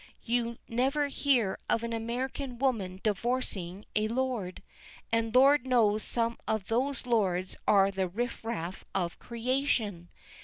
You 0.23 0.57
never 0.67 1.09
hear 1.09 1.59
of 1.69 1.83
an 1.83 1.93
American 1.93 2.57
woman 2.57 2.99
divorcing 3.03 3.85
a 3.95 4.07
lord, 4.07 4.63
and 5.11 5.35
Lord 5.35 5.67
knows 5.67 6.01
some 6.01 6.39
of 6.47 6.69
those 6.69 7.05
lords 7.05 7.55
are 7.67 7.91
the 7.91 8.07
riff 8.07 8.43
raff 8.43 8.83
of 8.95 9.19
creation. 9.19 10.09